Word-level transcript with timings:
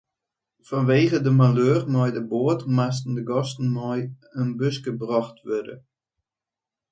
Fanwegen 0.67 1.21
de 1.25 1.33
maleur 1.39 1.81
mei 1.93 2.09
de 2.17 2.23
boat 2.31 2.61
moasten 2.77 3.13
de 3.17 3.23
gasten 3.31 3.67
mei 3.77 4.01
in 4.39 4.49
buske 4.59 4.91
brocht 5.01 5.37
wurde. 5.47 5.75